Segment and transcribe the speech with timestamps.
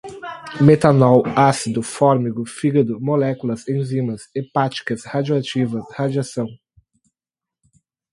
[0.59, 6.47] metanol, ácido fórmigo, fígado, moléculas, enzimas, hepáticas, radioativas, radiação